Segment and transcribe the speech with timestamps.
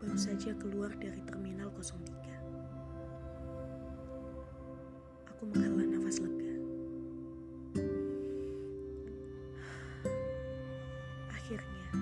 [0.00, 1.92] baru saja keluar dari terminal 03.
[5.28, 6.56] Aku menghela nafas lega.
[11.28, 11.92] Akhirnya,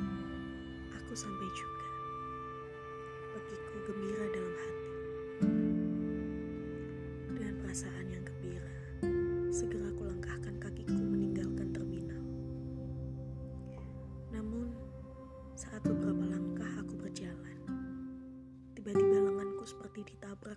[0.95, 1.87] aku sampai juga.
[3.35, 4.48] Bagiku gembira dalam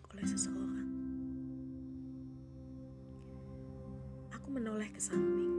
[0.02, 0.90] ditabrak oleh seseorang.
[4.34, 5.54] Aku menoleh ke samping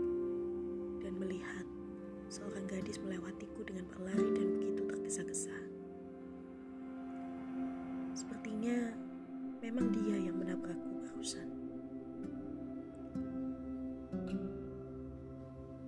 [0.99, 1.67] dan melihat
[2.27, 5.55] seorang gadis melewatiku dengan berlari dan begitu tergesa-gesa.
[8.19, 8.91] Sepertinya
[9.63, 11.49] memang dia yang menabrakku barusan.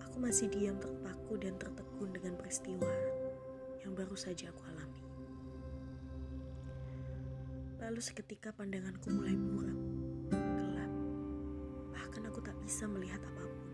[0.06, 2.86] Aku masih diam terpaku dan tertegun dengan peristiwa
[3.82, 4.73] yang baru saja aku alami.
[7.84, 9.76] Lalu seketika pandanganku mulai buram,
[10.32, 10.92] gelap,
[11.92, 13.68] bahkan aku tak bisa melihat apa pun.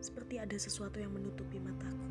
[0.00, 2.08] Seperti ada sesuatu yang menutupi mataku.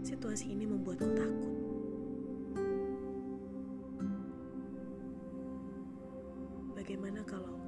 [0.00, 1.54] Situasi ini membuatku takut.
[6.80, 7.60] Bagaimana kalau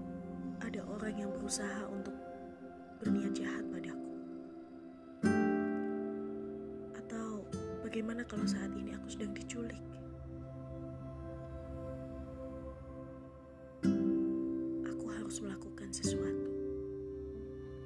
[0.65, 2.16] ada orang yang berusaha untuk
[7.97, 9.81] bagaimana kalau saat ini aku sedang diculik?
[14.85, 16.53] Aku harus melakukan sesuatu,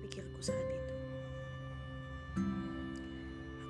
[0.02, 0.94] pikirku saat itu.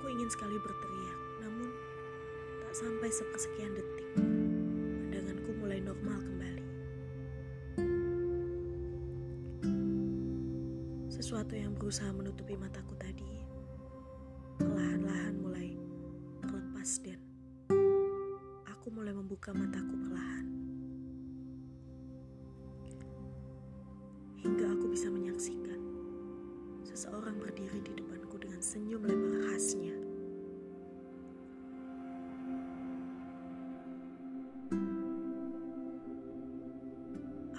[0.01, 1.69] Aku ingin sekali berteriak, namun
[2.65, 6.67] tak sampai sepersekian detik, pandanganku mulai normal kembali.
[11.13, 13.29] Sesuatu yang berusaha menutupi mataku tadi
[14.57, 15.40] perlahan-lahan
[16.81, 17.21] dan
[18.65, 20.49] aku mulai membuka mataku perlahan.
[24.41, 25.77] Hingga aku bisa menyaksikan
[26.89, 29.93] seseorang berdiri di depanku dengan senyum lebar khasnya.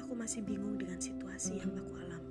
[0.02, 2.31] Aku masih bingung dengan situasi yang aku alami.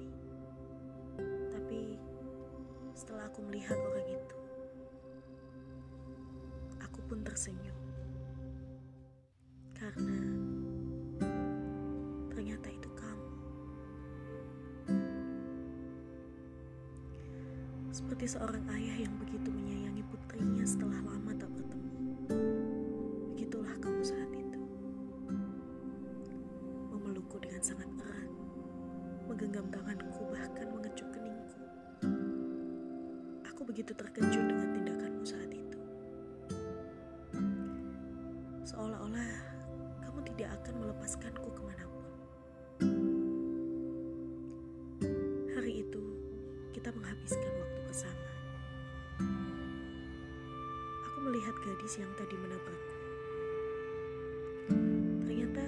[12.41, 13.29] Ternyata itu kamu.
[17.93, 22.01] Seperti seorang ayah yang begitu menyayangi putrinya setelah lama tak bertemu.
[23.37, 24.61] Begitulah kamu saat itu.
[26.89, 28.33] Memelukku dengan sangat erat,
[29.29, 31.61] menggenggam tanganku bahkan mengecup keningku.
[33.53, 34.90] Aku begitu terkejut dengan tindakanmu
[46.91, 48.31] kita menghabiskan waktu bersama.
[51.07, 52.95] Aku melihat gadis yang tadi menabrakku.
[55.23, 55.65] Ternyata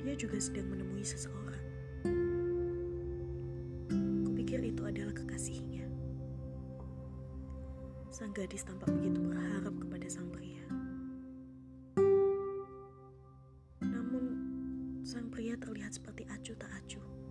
[0.00, 1.60] dia juga sedang menemui seseorang.
[4.24, 5.84] Kupikir itu adalah kekasihnya.
[8.08, 10.64] Sang gadis tampak begitu berharap kepada sang pria.
[13.84, 14.24] Namun,
[15.04, 17.23] sang pria terlihat seperti acuh tak acuh.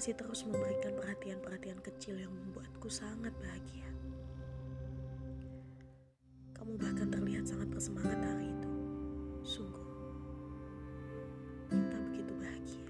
[0.00, 3.84] Masih terus memberikan perhatian-perhatian kecil yang membuatku sangat bahagia.
[6.56, 8.72] Kamu bahkan terlihat sangat bersemangat hari itu.
[9.44, 9.84] Sungguh,
[11.68, 12.88] kita begitu bahagia.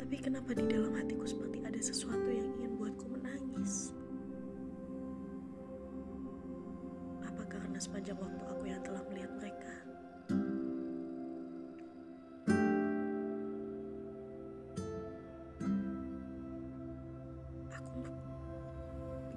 [0.00, 3.92] Tapi kenapa di dalam hatiku seperti ada sesuatu yang ingin buatku menangis?
[7.20, 9.33] Apa karena sepanjang waktu aku yang telah melihat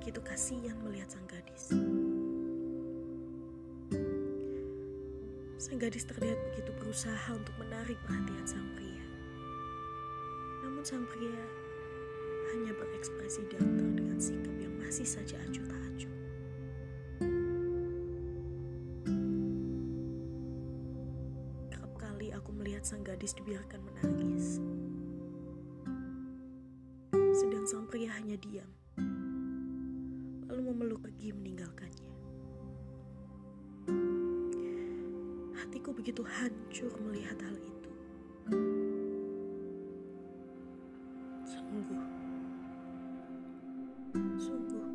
[0.07, 1.67] begitu kasihan melihat sang gadis.
[5.59, 9.03] Sang gadis terlihat begitu berusaha untuk menarik perhatian sang pria.
[10.63, 11.43] Namun sang pria
[12.55, 16.13] hanya berekspresi datar dengan sikap yang masih saja acuh tak acuh.
[21.67, 24.63] Kerap kali aku melihat sang gadis dibiarkan menangis.
[27.35, 28.86] Sedang sang pria hanya diam
[30.77, 32.05] memeluk pergi meninggalkannya.
[35.57, 37.91] Hatiku begitu hancur melihat hal itu.
[41.49, 42.05] Sungguh,
[44.37, 44.85] sungguh,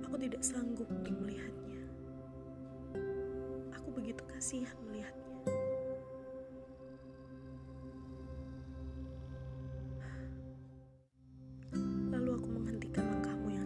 [0.00, 1.80] aku tidak sanggup untuk melihatnya.
[3.76, 5.29] Aku begitu kasihan melihatnya.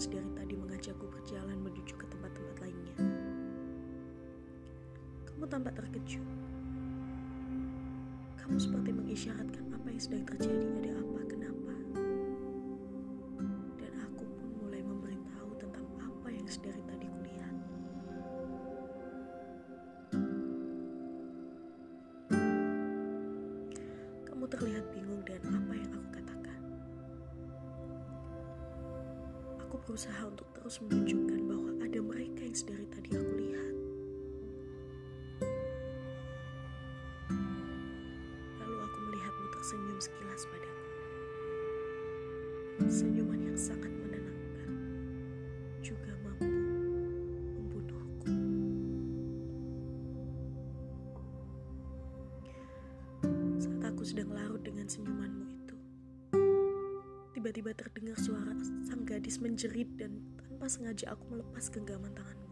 [0.05, 2.97] Yang sedari tadi mengajakku berjalan menuju ke tempat-tempat lainnya.
[5.25, 6.21] Kamu tampak terkejut.
[8.37, 11.75] Kamu seperti mengisyaratkan apa yang sedang terjadi, ada apa, kenapa.
[13.81, 17.57] Dan aku pun mulai memberitahu tentang apa yang sedari tadi kulihat.
[24.29, 26.24] Kamu terlihat bingung dengan apa yang aku katakan.
[29.75, 33.75] Aku berusaha untuk terus menunjukkan bahwa ada mereka yang sedari tadi aku lihat.
[38.63, 40.87] Lalu aku melihatmu tersenyum sekilas padaku.
[42.87, 44.71] Senyuman yang sangat menenangkan,
[45.83, 46.47] juga mampu
[47.59, 48.31] membunuhku.
[53.59, 55.64] Saat aku sedang larut dengan senyumanmu itu,
[57.45, 58.57] tiba-tiba terdengar suara
[58.89, 62.51] sang gadis menjerit dan tanpa sengaja aku melepas genggaman tanganmu.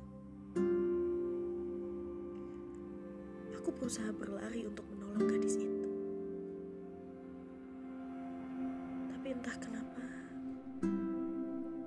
[3.57, 5.89] Aku berusaha berlari untuk menolong gadis itu.
[9.17, 10.05] Tapi entah kenapa,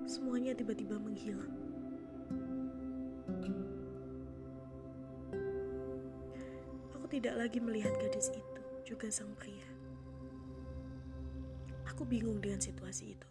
[0.09, 1.53] semuanya tiba-tiba menghilang.
[6.89, 9.74] Aku tidak lagi melihat gadis itu, juga sang pria.
[11.95, 13.29] Aku bingung dengan situasi itu.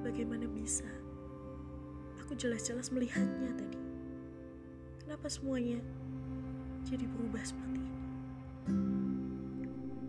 [0.00, 0.88] Bagaimana bisa?
[2.24, 3.76] Aku jelas-jelas melihatnya tadi.
[5.04, 5.76] Kenapa semuanya
[6.88, 8.08] jadi berubah seperti ini?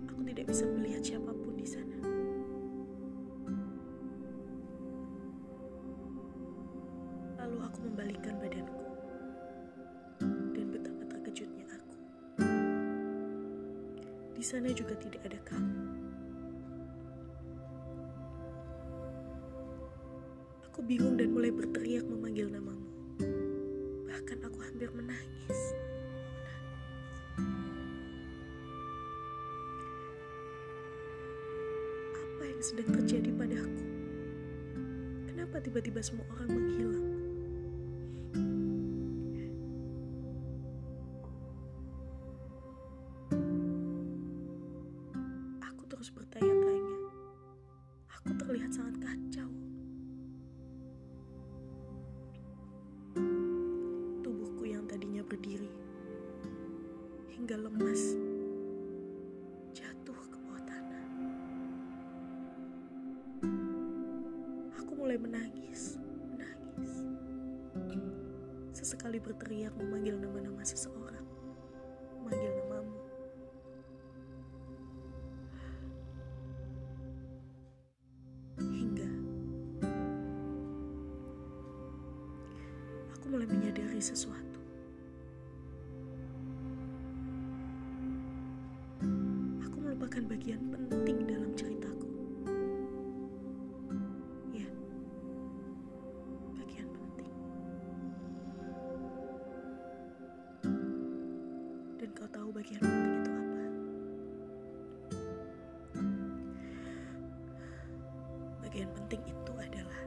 [0.07, 2.18] Aku tidak bisa melihat siapa pun di sana.
[14.49, 15.77] Sana juga tidak ada kamu.
[20.65, 22.89] Aku bingung dan mulai berteriak memanggil namamu.
[24.09, 25.59] Bahkan aku hampir menangis.
[32.17, 33.85] Apa yang sedang terjadi padaku?
[35.29, 37.18] Kenapa tiba-tiba semua orang menghilang?
[45.99, 46.95] Terus bertanya-tanya.
[48.07, 49.51] Aku terlihat sangat kacau.
[54.23, 55.67] Tubuhku yang tadinya berdiri
[57.35, 58.15] hingga lemas
[59.75, 61.07] jatuh ke bawah tanah.
[64.79, 65.99] Aku mulai menangis,
[66.31, 66.91] menangis.
[68.71, 70.98] Sesekali berteriak memanggil nama-nama seseorang,
[83.29, 84.57] mulai menyadari sesuatu.
[89.61, 92.09] Aku melupakan bagian penting dalam ceritaku.
[94.49, 94.65] Ya,
[96.57, 97.33] bagian penting.
[102.01, 103.61] Dan kau tahu bagian penting itu apa?
[108.65, 110.01] Bagian penting itu adalah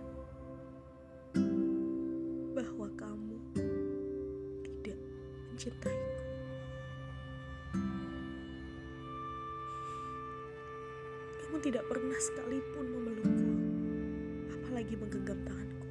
[5.63, 6.11] mencintaiku.
[11.39, 13.51] Kamu tidak pernah sekalipun memelukku,
[14.59, 15.89] apalagi menggenggam tanganku.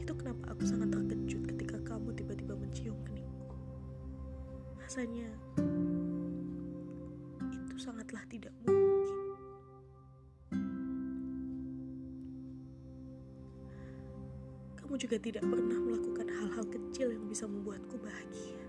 [0.00, 3.56] Itu kenapa aku sangat terkejut ketika kamu tiba-tiba mencium keningku.
[4.80, 5.28] Rasanya
[7.52, 8.71] itu sangatlah tidak mungkin.
[14.82, 18.61] Kamu juga tidak pernah melakukan hal-hal kecil yang bisa membuatku bahagia.